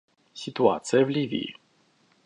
[0.33, 1.55] Ситуация в Ливии.